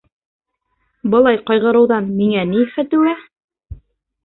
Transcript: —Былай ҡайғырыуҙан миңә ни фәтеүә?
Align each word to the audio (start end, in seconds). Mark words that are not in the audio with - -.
—Былай 1.15 1.37
ҡайғырыуҙан 1.51 2.09
миңә 2.23 2.47
ни 2.55 2.67
фәтеүә? 2.73 3.17